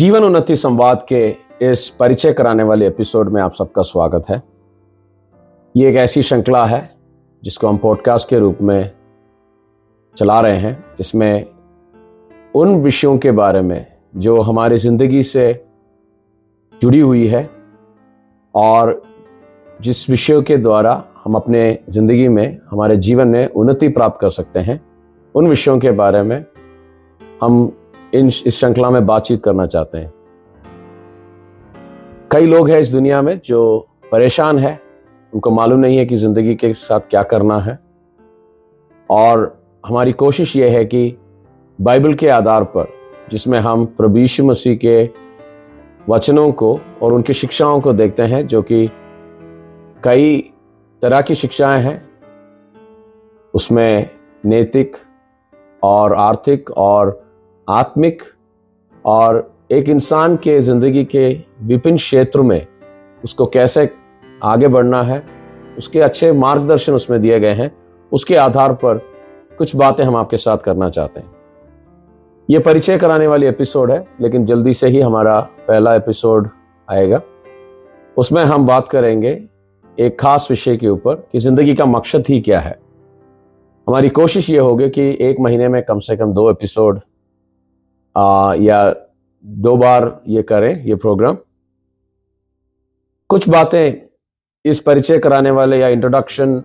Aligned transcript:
जीवन 0.00 0.24
उन्नति 0.24 0.56
संवाद 0.56 1.06
के 1.12 1.36
इस 1.62 1.88
परिचय 1.88 2.32
कराने 2.32 2.62
वाले 2.62 2.86
एपिसोड 2.86 3.32
में 3.32 3.42
आप 3.42 3.52
सबका 3.52 3.82
स्वागत 3.82 4.24
है। 4.28 4.42
ये 5.76 5.88
एक 5.88 5.96
ऐसी 5.96 6.22
श्रृंखला 6.22 6.64
है 6.64 6.90
जिसको 7.44 7.68
हम 7.68 7.76
पॉडकास्ट 7.76 8.28
के 8.28 8.38
रूप 8.38 8.58
में 8.62 8.90
चला 10.16 10.40
रहे 10.40 10.56
हैं, 10.56 10.84
जिसमें 10.98 11.46
उन 12.54 12.74
विषयों 12.74 13.18
के 13.18 13.32
बारे 13.32 13.60
में 13.60 13.86
जो 14.16 14.40
हमारी 14.40 14.78
ज़िंदगी 14.78 15.22
से 15.22 15.64
जुड़ी 16.82 17.00
हुई 17.00 17.26
है 17.26 17.50
और 18.54 19.02
जिस 19.80 20.10
विषयों 20.10 20.42
के 20.42 20.56
द्वारा 20.56 21.04
हम 21.24 21.34
अपने 21.34 21.78
ज़िंदगी 21.88 22.28
में 22.28 22.58
हमारे 22.70 22.96
जीवन 22.96 23.28
में 23.28 23.48
उन्नति 23.48 23.88
प्राप्त 23.88 24.20
कर 24.20 24.30
सकते 24.30 24.58
हैं, 24.58 24.80
उन 25.34 25.48
विषयों 25.48 25.78
के 25.78 25.90
बारे 25.90 26.22
में 26.22 26.44
हम 27.42 27.72
इन 28.14 28.26
इस 28.26 28.48
श्रृंखला 28.48 28.90
में 28.90 29.06
बातचीत 29.06 29.42
करना 29.42 29.66
चाहते 29.66 29.98
हैं। 29.98 30.12
कई 32.32 32.46
लोग 32.46 32.70
हैं 32.70 32.80
इस 32.80 32.92
दुनिया 32.92 33.22
में 33.22 33.40
जो 33.44 33.88
परेशान 34.12 34.58
है। 34.58 34.80
उनको 35.34 35.50
मालूम 35.50 35.80
नहीं 35.80 35.98
है 35.98 36.06
कि 36.06 36.16
ज़िंदगी 36.16 36.54
के 36.54 36.72
साथ 36.72 37.00
क्या 37.00 37.22
करना 37.22 37.58
है। 37.58 37.78
और 39.10 39.64
हमारी 39.86 40.12
कोशिश 40.12 40.56
ये 40.56 40.68
है 40.68 40.84
कि 40.84 41.16
बाइबल 41.80 42.14
के 42.14 42.28
आधार 42.28 42.64
पर, 42.64 42.88
जिसमें 43.30 43.58
हम 43.58 43.86
प्रभु 43.86 44.18
यीशु 44.18 44.44
मसीह 44.44 44.76
के 44.76 45.10
वचनों 46.08 46.52
को 46.52 46.80
और 47.02 47.12
उनकी 47.12 47.32
शिक्षाओं 47.32 47.80
को 47.80 47.92
देखते 47.92 48.22
हैं, 48.22 48.46
जो 48.46 48.62
कि 48.62 48.90
कई 50.04 50.52
तरह 51.02 51.20
की 51.20 51.34
शिक्षाएँ 51.34 51.82
हैं। 51.82 52.10
उसमें 53.54 54.10
नैतिक 54.44 54.96
और 55.82 56.14
आर्थिक 56.14 56.70
और 56.70 57.29
आत्मिक 57.70 58.22
और 59.04 59.48
एक 59.72 59.88
इंसान 59.88 60.36
के 60.36 60.58
ज़िंदगी 60.60 61.04
के 61.04 61.28
विभिन्न 61.62 61.96
क्षेत्र 61.96 62.42
में 62.42 62.66
उसको 63.24 63.46
कैसे 63.46 63.88
आगे 64.44 64.68
बढ़ना 64.68 65.02
है, 65.02 65.22
उसके 65.78 66.00
अच्छे 66.00 66.32
मार्गदर्शन 66.32 66.92
उसमें 66.92 67.20
दिए 67.22 67.38
गए 67.40 67.52
हैं, 67.52 67.70
उसके 68.12 68.36
आधार 68.36 68.72
पर 68.74 68.98
कुछ 69.58 69.74
बातें 69.76 70.02
हम 70.04 70.16
आपके 70.16 70.36
साथ 70.36 70.58
करना 70.58 70.88
चाहते 70.88 71.20
हैं। 71.20 71.30
ये 72.48 72.58
परिचय 72.58 72.98
कराने 72.98 73.26
वाली 73.26 73.46
एपिसोड 73.46 73.90
है, 73.92 74.04
लेकिन 74.20 74.44
जल्दी 74.46 74.74
से 74.74 74.88
ही 74.88 75.00
हमारा 75.00 75.38
पहला 75.68 75.94
एपिसोड 75.94 76.48
आएगा। 76.88 77.20
उसमें 78.16 78.42
हम 78.44 78.66
बात 78.66 78.88
करेंगे 78.88 79.40
एक 79.98 80.18
खास 80.20 80.46
विषय 80.50 80.76
के 80.76 80.88
ऊपर 80.88 81.14
कि 81.32 81.38
ज़िंदगी 81.38 81.74
का 81.74 81.84
मकसद 81.84 82.24
ही 82.28 82.40
क्या 82.40 82.60
है। 82.60 82.78
हमारी 83.86 84.08
कोशिश 84.08 84.50
ये 84.50 84.58
होगी 84.58 84.88
कि 84.90 85.02
एक 85.20 85.40
महीने 85.40 85.68
में 85.68 85.82
कम 85.82 85.98
से 85.98 86.16
कम 86.16 86.32
दो 86.32 86.50
एपिसोड 86.50 87.00
आ, 88.16 88.54
या 88.54 88.94
दो 89.44 89.76
बार 89.76 90.20
ये 90.28 90.42
करें 90.42 90.84
ये 90.84 90.94
प्रोग्राम 90.94 91.36
कुछ 93.28 93.48
बातें 93.48 94.10
इस 94.64 94.80
परिचय 94.80 95.18
कराने 95.18 95.50
वाले 95.50 95.78
या 95.78 95.88
इंट्रोडक्शन 95.88 96.62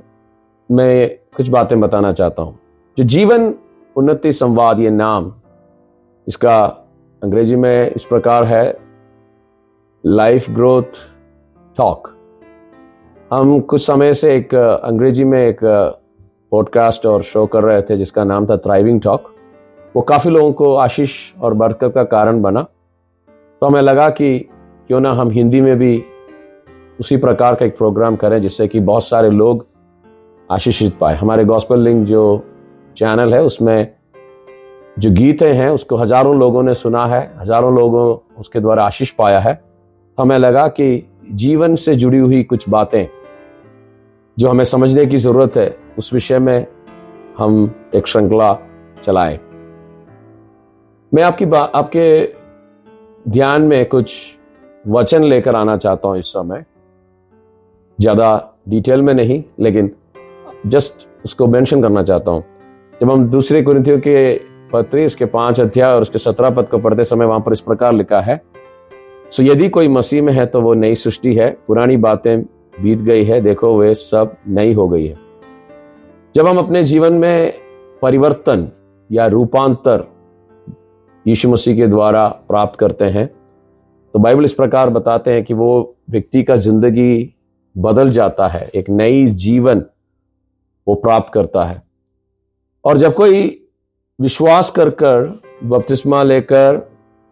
में 0.72 1.20
कुछ 1.38 1.50
बातें 1.50 1.80
बताना 1.80 2.12
चाहता 2.12 2.42
हूँ। 2.42 2.60
जो 2.98 3.04
जीवन 3.04 3.56
उन्नति 3.96 4.34
संवाद 4.34 4.80
ये 4.80 4.90
नाम 4.90 5.34
इसका 6.28 6.66
अंग्रेज़ी 7.24 7.56
में 7.56 7.92
इस 7.92 8.06
प्रकार 8.06 8.44
है 8.44 8.78
लाइफ 10.06 10.50
ग्रोथ 10.50 11.18
टॉक 11.78 12.08
हम 13.34 13.60
कुछ 13.60 13.86
समय 13.88 14.14
से 14.14 14.36
एक 14.36 14.56
अंग्रेज़ी 14.84 15.24
में 15.24 15.48
एक 15.48 15.60
पॉडकास्ट 16.52 17.06
और 17.06 17.22
शो 17.22 17.46
कर 17.46 17.64
रहे 17.64 17.82
थे 17.82 17.98
जिसका 17.98 18.24
नाम 18.24 18.46
था 18.46 18.58
थ्राइविंग 18.58 19.02
टॉक 19.02 19.35
वो 19.96 20.02
काफ़ी 20.02 20.30
लोगों 20.32 20.52
को 20.54 20.74
आशीष 20.76 21.34
और 21.42 21.54
बरकत 21.54 21.92
का 21.96 22.04
कारण 22.04 22.42
बना। 22.42 22.62
तो 23.62 23.68
हमें 23.68 23.82
लगा 23.82 24.10
कि 24.10 24.38
क्यों 24.88 25.00
ना 25.00 25.12
हम 25.12 25.30
हिंदी 25.30 25.62
में 25.62 25.78
भी 25.80 26.04
उसी 27.00 27.18
प्रकार 27.18 27.56
का 27.56 27.66
एक 27.66 27.78
प्रोग्राम 27.78 28.16
करें 28.16 28.40
जिससे 28.42 28.68
कि 28.68 28.80
बहुत 28.80 29.04
सारे 29.04 29.30
लोग 29.30 29.66
आशीषित 30.50 30.98
पाए। 30.98 31.16
हमारे 31.16 31.46
गॉस्पल 31.46 31.80
लिंक 31.80 32.06
जो 32.08 32.46
चैनल 32.98 33.34
है, 33.34 33.42
उसमें 33.44 33.88
जो 35.00 35.12
गीतें 35.12 35.54
हैं, 35.54 35.70
उसको 35.70 35.96
हज़ारों 35.96 36.38
लोगों 36.40 36.64
ने 36.64 36.74
सुना 36.74 37.06
है, 37.06 37.22
हज़ारों 37.40 37.76
लोगों 37.76 38.18
उसके 38.40 38.60
द्वारा 38.60 38.86
आशीष 38.86 39.12
पाया 39.12 39.40
है। 39.40 39.54
तो 39.54 40.24
हमें 40.24 40.38
लगा 40.38 40.68
कि 40.68 41.08
जीवन 41.32 41.76
से 41.76 41.96
जुड़ी 41.96 42.18
हुई 42.18 42.44
कुछ 42.44 42.70
बातें 42.70 43.06
जो 44.38 44.50
हमें 44.50 44.64
समझने 44.64 45.06
की 45.06 45.18
ज़रूरत 45.18 45.58
है, 45.58 45.78
उस 45.98 46.14
विषय 46.14 46.40
में 46.40 46.66
हम 47.38 47.72
एक 47.96 48.08
श्रृंखला 48.08 48.58
चलाएँ। 49.04 49.40
मैं 51.16 51.24
आपकी 51.24 51.46
आपके 51.46 52.34
ध्यान 53.26 53.62
में 53.62 53.86
कुछ 53.86 54.38
वचन 54.86 55.24
लेकर 55.24 55.56
आना 55.56 55.76
चाहता 55.76 56.08
हूँ 56.08 56.18
इस 56.18 56.28
समय। 56.28 56.64
ज़्यादा 58.00 58.56
डिटेल 58.70 59.02
में 59.02 59.14
नहीं, 59.14 59.44
लेकिन 59.60 59.92
जस्ट 60.66 61.08
उसको 61.26 61.48
मेंशन 61.48 61.82
करना 61.82 62.02
चाहता 62.04 62.32
हूँ। 62.32 62.44
जब 63.02 63.12
हम 63.12 63.24
दूसरे 63.26 63.62
कुरितियों 63.64 63.98
के 63.98 64.34
पत्री 64.74 65.06
उसके 65.06 65.26
पाँच 65.28 65.62
अध्याय 65.62 65.94
और 65.94 66.02
उसके 66.02 66.20
सत्रह 66.20 66.50
पद 66.50 66.68
को 66.70 66.78
पढ़ते 66.78 67.04
समय 67.04 67.26
वहाँ 67.26 67.40
पर 67.40 67.54
इस 67.54 67.62
प्रकार 67.62 67.94
लिखा 67.94 68.20
है, 68.22 68.42
सो 69.32 69.44
यदि 69.44 69.70
कोई 69.70 69.88
मसीह 69.88 70.24
में 70.24 70.34
है 70.34 70.46
तो 70.46 70.62
वो 70.62 70.74
नई 70.74 70.96
सृष्टि 70.96 71.34
है, 71.36 71.50
पुरानी 71.68 71.98
बातें 71.98 72.42
बीत 72.42 73.02
गई 73.02 73.24
है, 73.24 73.40
देखो 73.42 73.78
वे 73.78 73.94
सब 73.96 74.36
नई 74.48 74.74
हो 74.74 74.88
गई 74.90 75.06
है। 75.08 75.16
जब 76.36 76.48
हम 76.48 76.58
अपने 76.58 76.84
जीवन 76.84 77.14
में 77.14 77.54
परिवर्तन 78.02 78.68
या 79.10 79.28
रूपांतर 79.28 80.06
यीशु 81.26 81.50
मसीह 81.50 81.76
के 81.76 81.88
द्वारा 81.88 82.28
प्राप्त 82.28 82.80
करते 82.80 83.06
हैं। 83.06 83.28
तो 84.14 84.20
बाइबल 84.20 84.44
इस 84.44 84.54
प्रकार 84.54 84.90
बताते 84.90 85.32
हैं 85.32 85.44
कि 85.44 85.54
वो 85.54 85.96
व्यक्ति 86.10 86.44
का 86.44 86.56
ज़िंदगी 86.56 87.36
बदल 87.76 88.10
जाता 88.10 88.48
है, 88.48 88.68
एक 88.68 88.90
नई 88.90 89.26
जीवन 89.28 89.84
वो 90.88 90.96
प्राप्त 90.96 91.34
करता 91.34 91.64
है। 91.64 91.82
और 92.86 92.98
जब 92.98 93.14
कोई 93.14 93.44
विश्वास 94.20 94.70
कर 94.70 94.90
कर 94.90 95.24
बपतिस्मा 95.64 96.24
लेकर 96.24 96.78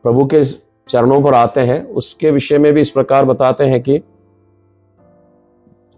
प्रभु 0.05 0.25
के 0.25 0.43
चरणों 0.43 1.21
पर 1.21 1.33
आते 1.33 1.61
हैं, 1.61 1.83
उसके 1.85 2.31
विषय 2.31 2.57
में 2.57 2.73
भी 2.73 2.81
इस 2.81 2.89
प्रकार 2.89 3.25
बताते 3.25 3.63
हैं 3.63 3.81
कि 3.81 3.99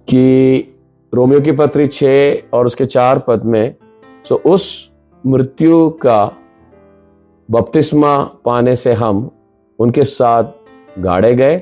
कि 0.07 0.71
रोमियो 1.13 1.41
की 1.41 1.51
पत्री 1.51 1.87
छः 1.87 2.49
और 2.53 2.65
उसके 2.65 2.85
चार 2.85 3.19
पद 3.19 3.43
में, 3.45 3.75
सो 4.25 4.35
उस 4.35 4.91
मृत्यु 5.23 5.89
का 6.01 6.25
बपतिस्मा 7.49 8.17
पाने 8.45 8.75
से 8.75 8.93
हम 8.93 9.29
उनके 9.79 10.03
साथ 10.03 10.43
गाड़े 10.99 11.33
गए, 11.35 11.57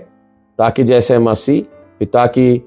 ताकि 0.60 0.84
जैसे 0.84 1.18
मसीह 1.20 1.62
पिता 2.00 2.26
की 2.26 2.62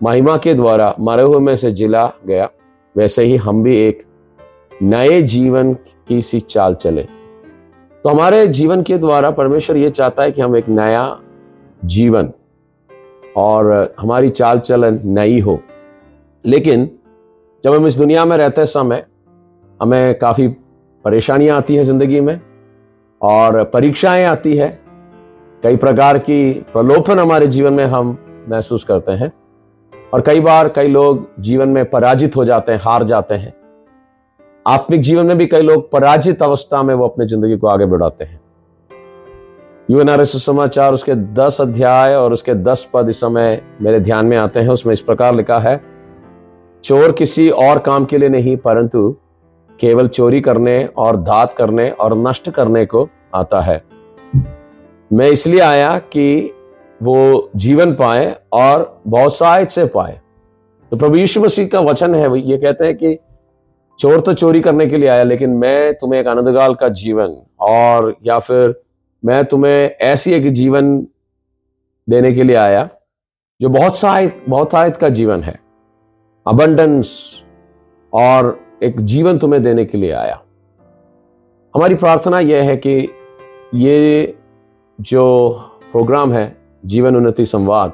महिमा 0.00 0.36
के 0.36 0.54
द्वारा 0.54 0.94
मरे 1.00 1.22
हुए 1.22 1.38
में 1.38 1.54
से 1.56 1.70
जिला 1.70 2.06
गया, 2.26 2.48
वैसे 2.96 3.22
ही 3.22 3.36
हम 3.36 3.62
भी 3.62 3.76
एक 3.78 4.02
नए 4.82 5.20
जीवन 5.22 5.72
की 6.08 6.20
सी 6.22 6.40
चाल 6.40 6.74
चले। 6.74 7.02
तो 8.04 8.10
हमारे 8.10 8.46
जीवन 8.46 8.82
के 8.82 8.98
द्वारा 8.98 9.30
परमेश्वर 9.30 9.76
ये 9.76 9.90
चाहता 9.90 10.22
है 10.22 10.32
कि 10.32 10.40
हम 10.40 10.56
एक 10.56 10.68
नया 10.68 11.18
जीवन 11.84 12.32
और 13.36 13.94
हमारी 14.00 14.28
चाल 14.28 14.58
चलन 14.58 15.00
नई 15.04 15.38
हो। 15.40 15.58
लेकिन 16.44 16.88
जब 17.64 17.74
हम 17.74 17.86
इस 17.86 17.96
दुनिया 17.96 18.24
में 18.24 18.36
रहते 18.36 18.66
समय, 18.66 19.04
हमें 19.80 20.18
काफ़ी 20.18 20.48
परेशानियाँ 21.04 21.56
आती 21.56 21.76
हैं 21.76 21.84
ज़िंदगी 21.84 22.20
में 22.20 22.40
और 23.24 23.62
परीक्षाएँ 23.64 24.24
आती 24.24 24.56
है। 24.56 24.68
कई 25.62 25.76
प्रकार 25.76 26.18
की 26.18 26.52
प्रलोभन 26.72 27.18
हमारे 27.18 27.46
जीवन 27.46 27.72
में 27.72 27.84
हम 27.86 28.16
महसूस 28.48 28.84
करते 28.84 29.12
हैं 29.12 29.32
और 30.12 30.20
कई 30.20 30.40
बार 30.40 30.68
कई 30.68 30.88
लोग 30.88 31.26
जीवन 31.40 31.68
में 31.68 31.84
पराजित 31.90 32.36
हो 32.36 32.44
जाते 32.44 32.72
हैं, 32.72 32.80
हार 32.82 33.02
जाते 33.02 33.34
हैं। 33.34 33.52
आत्मिक 34.66 35.00
जीवन 35.00 35.26
में 35.26 35.38
भी 35.38 35.46
कई 35.46 35.62
लोग 35.62 35.90
पराजित 35.90 36.42
अवस्था 36.42 36.82
में 36.82 36.94
वो 36.94 37.08
अपनी 37.08 37.26
ज़िंदगी 37.26 37.56
को 37.56 37.66
आगे 37.66 37.86
बढ़ाते 37.86 38.24
हैं। 38.24 38.40
यूएनआरएस 39.88 40.44
समाचार 40.44 40.92
उसके 40.92 41.14
दस 41.14 41.60
अध्याय 41.60 42.14
और 42.16 42.32
उसके 42.32 42.54
दस 42.54 42.88
पद 42.94 43.08
इस 43.08 43.20
समय 43.20 43.60
मेरे 43.82 44.00
ध्यान 44.00 44.26
में 44.26 44.36
आते 44.36 44.60
हैं। 44.60 44.68
उसमें 44.68 44.92
इस 44.92 45.00
प्रकार 45.00 45.34
लिखा 45.34 45.58
है, 45.58 45.80
चोर 46.84 47.12
किसी 47.12 47.48
और 47.50 47.78
काम 47.78 48.04
के 48.04 48.18
लिए 48.18 48.28
नहीं, 48.28 48.56
परंतु 48.56 49.16
केवल 49.80 50.08
चोरी 50.08 50.40
करने 50.40 50.84
और 50.86 51.16
धात 51.16 51.52
करने 51.52 51.88
और 51.90 52.16
नष्ट 52.18 52.50
करने 52.50 52.84
को 52.86 53.08
आता 53.34 53.60
है। 53.60 53.82
मैं 55.10 55.28
इसलिए 55.28 55.60
आया 55.60 55.98
कि 55.98 56.50
वो 57.00 57.50
जीवन 57.56 57.92
पाए 57.94 58.34
और 58.52 59.02
बहुत 59.06 59.34
साहित 59.34 59.68
से 59.68 59.84
पाए। 59.86 60.20
तो 60.92 60.96
प्रभु 60.96 61.16
यीशु 61.16 61.40
मसीह 61.40 61.66
का 61.66 61.80
वचन 61.80 62.14
है 62.14 62.38
ये 62.40 62.58
कहते 62.58 62.84
हैं 62.84 62.96
कि 62.96 63.16
चोर 63.98 64.20
तो 64.20 64.32
चोरी 64.32 64.60
करने 64.60 64.86
के 64.86 64.96
लिए 64.96 65.08
आया, 65.08 65.22
लेकिन 65.22 65.50
मैं 65.50 65.94
तुम्हें 65.94 66.20
एक 66.20 66.26
आनंदगाल 66.26 66.74
का 66.74 66.88
जीवन 66.90 67.36
और 67.60 68.14
या 68.24 68.38
फिर 68.38 68.74
मैं 69.22 69.44
तुम्हें 69.44 69.90
ऐसी 70.02 70.32
एक 70.32 70.48
जीवन 70.52 70.96
देने 72.08 72.32
के 72.32 72.42
लिए 72.42 72.56
आया 72.56 72.88
जो 73.60 73.68
बहुत 73.68 73.96
सहायक, 73.96 74.44
बहुत 74.48 74.72
सहायत 74.72 74.96
का 74.96 75.08
जीवन 75.08 75.42
है। 75.42 75.58
अबंडेंस 76.46 77.42
और 78.12 78.58
एक 78.82 79.00
जीवन 79.00 79.38
तुम्हें 79.38 79.62
देने 79.62 79.84
के 79.84 79.98
लिए 79.98 80.12
आया। 80.12 80.40
हमारी 81.74 81.94
प्रार्थना 81.94 82.40
यह 82.40 82.62
है 82.62 82.76
कि 82.76 83.08
ये 83.74 84.34
जो 85.00 85.50
प्रोग्राम 85.92 86.32
है, 86.32 86.56
जीवन 86.84 87.16
उन्नति 87.16 87.46
संवाद, 87.46 87.92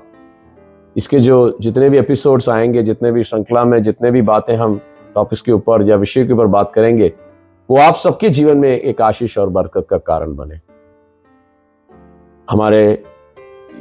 इसके 0.96 1.18
जो 1.18 1.56
जितने 1.60 1.88
भी 1.90 1.98
एपिसोड्स 1.98 2.48
आएँगे, 2.48 2.82
जितने 2.82 3.12
भी 3.12 3.22
श्रृंखला 3.22 3.64
में 3.64 3.82
जितने 3.82 4.10
भी 4.10 4.22
बातें 4.22 4.54
हम 4.56 4.80
टॉपिक्स 5.14 5.42
के 5.42 5.52
ऊपर 5.52 5.82
या 5.82 5.96
विषय 5.96 6.26
के 6.26 6.32
ऊपर 6.32 6.46
बात 6.46 6.72
करेंगे, 6.74 7.12
वो 7.70 7.78
आप 7.78 7.94
सबके 7.94 8.28
जीवन 8.28 8.56
में 8.56 8.78
एक 8.78 9.02
आशीष 9.02 9.38
और 9.38 9.48
बरकत 9.48 9.86
का 9.90 9.98
कारण 9.98 10.34
बने। 10.36 10.60
हमारे 12.50 13.02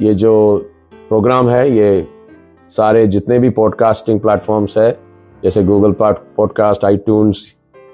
ये 0.02 0.14
जो 0.14 0.58
प्रोग्राम 1.10 1.50
है, 1.50 1.70
ये 1.72 2.08
सारे 2.70 3.06
जितने 3.08 3.40
भी 3.40 3.50
पॉडकास्टिंग 3.50 4.20
प्लेटफॉर्म्स 4.20 4.78
है, 4.78 4.92
जैसे 5.44 5.64
गूगल 5.64 5.96
पॉडकास्ट 6.02 6.86
आई 6.86 7.00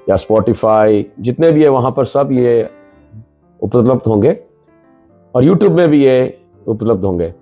या 0.09 0.15
स्पॉटिफाई 0.15 1.05
जितने 1.19 1.51
भी 1.51 1.63
है, 1.63 1.69
वहाँ 1.69 1.91
पर 1.91 2.05
सब 2.05 2.29
ये 2.31 2.69
उपलब्ध 3.65 4.01
होंगे 4.07 4.39
और 5.35 5.43
यूट्यूब 5.43 5.73
में 5.73 5.89
भी 5.89 6.03
ये 6.05 6.39
उपलब्ध 6.67 7.05
होंगे। 7.05 7.33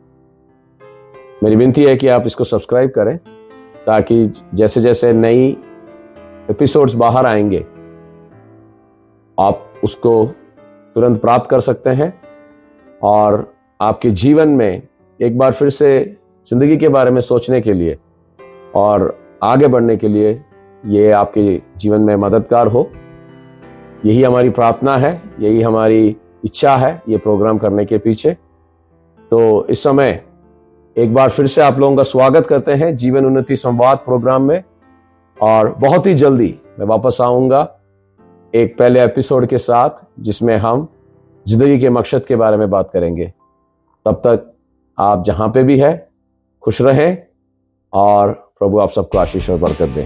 मेरी 1.44 1.56
विनती 1.56 1.84
है 1.84 1.96
कि 1.96 2.08
आप 2.08 2.24
इसको 2.26 2.44
सब्सक्राइब 2.44 2.90
करें 2.90 3.18
ताकि 3.88 4.32
जैसे 4.54 4.82
जैसे 4.82 5.14
नई 5.14 5.58
एपिसोड्स 6.50 6.94
बाहर 6.94 7.26
आएँगे, 7.26 7.66
आप 9.40 9.74
उसको 9.84 10.26
तुरंत 10.96 11.22
प्राप्त 11.22 11.50
कर 11.50 11.60
सकते 11.60 11.90
हैं 11.90 12.22
और 13.04 13.54
आपके 13.82 14.10
जीवन 14.10 14.50
में 14.50 14.82
एक 15.22 15.38
बार 15.38 15.52
फिर 15.52 15.70
से 15.70 16.18
ज़िंदगी 16.46 16.78
के 16.78 16.90
बारे 16.90 17.12
में 17.12 17.22
सोचने 17.22 17.62
के 17.62 17.74
लिए 17.74 17.98
और 18.76 19.20
आगे 19.44 19.68
बढ़ने 19.68 19.98
के 19.98 20.08
लिए 20.08 20.42
ये 20.86 21.12
आपके 21.12 21.62
जीवन 21.78 22.02
में 22.02 22.16
मददगार 22.16 22.68
हो। 22.68 22.92
यही 24.06 24.24
हमारी 24.24 24.50
प्रार्थना 24.50 24.98
है, 24.98 25.22
यही 25.40 25.62
हमारी 25.62 26.16
इच्छा 26.46 26.76
है, 26.76 27.02
ये 27.10 27.18
प्रोग्राम 27.18 27.58
करने 27.58 27.86
के 27.86 27.98
पीछे। 27.98 28.34
तो 29.32 29.66
इस 29.66 29.84
समय 29.84 30.24
एक 30.96 31.14
बार 31.14 31.30
फिर 31.30 31.48
से 31.48 31.62
आप 31.62 31.80
लोगों 31.80 31.96
का 31.96 32.04
स्वागत 32.04 32.46
करते 32.46 32.74
हैं 32.74 32.96
जीवन 32.96 33.26
उन्नति 33.26 33.56
संवाद 33.56 33.98
प्रोग्राम 33.98 34.42
में। 34.42 34.64
और 35.38 35.70
बहुत 35.72 36.06
ही 36.06 36.14
जल्दी 36.14 36.54
मैं 36.80 36.86
वापस 36.86 37.18
आऊँगा 37.22 37.62
एक 38.54 38.78
पहले 38.78 39.04
एपिसोड 39.04 39.46
के 39.46 39.58
साथ, 39.58 39.90
जिसमें 40.20 40.56
हम 40.58 40.88
ज़िंदगी 41.46 41.80
के 41.80 41.90
मकसद 41.90 42.26
के 42.26 42.36
बारे 42.36 42.58
में 42.58 42.70
बात 42.70 42.90
करेंगे। 42.94 43.32
तब 44.06 44.22
तक 44.28 44.52
आप 44.98 45.24
जहाँ 45.24 45.50
पे 45.50 45.64
भी 45.64 45.80
है, 45.80 46.10
खुश 46.64 46.82
रहें 46.82 47.18
और 47.94 48.32
प्रभु 48.60 48.80
आप 48.80 48.90
सबको 48.90 49.18
आशीष 49.18 49.50
और 49.50 49.58
बरकत 49.58 49.90
दें। 49.90 50.06